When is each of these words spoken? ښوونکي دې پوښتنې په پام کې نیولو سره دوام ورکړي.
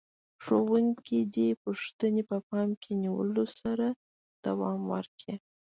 ښوونکي 0.43 1.19
دې 1.35 1.47
پوښتنې 1.63 2.21
په 2.29 2.37
پام 2.49 2.69
کې 2.81 2.91
نیولو 3.03 3.43
سره 3.59 3.85
دوام 4.45 4.79
ورکړي. 4.93 5.35